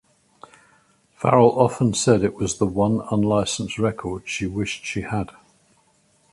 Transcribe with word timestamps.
Farrell 1.15 1.51
often 1.59 1.93
said 1.93 2.23
it 2.23 2.33
was 2.33 2.57
the 2.57 2.65
one 2.65 3.01
unlicensed 3.11 3.77
record 3.77 4.27
she 4.27 4.47
wished 4.47 4.83
she 4.83 5.01
had. 5.01 5.29